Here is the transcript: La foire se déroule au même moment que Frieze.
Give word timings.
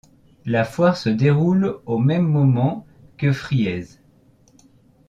La 0.47 0.63
foire 0.63 0.97
se 0.97 1.09
déroule 1.09 1.79
au 1.85 1.99
même 1.99 2.25
moment 2.25 2.87
que 3.19 3.31
Frieze. 3.31 3.99